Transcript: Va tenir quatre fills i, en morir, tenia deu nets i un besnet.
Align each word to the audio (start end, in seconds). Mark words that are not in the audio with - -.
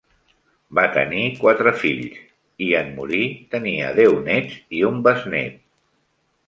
Va 0.77 0.85
tenir 0.95 1.25
quatre 1.41 1.73
fills 1.83 2.17
i, 2.21 2.71
en 2.81 2.91
morir, 2.97 3.23
tenia 3.55 3.93
deu 4.01 4.19
nets 4.31 4.59
i 4.81 4.85
un 4.93 5.03
besnet. 5.11 5.63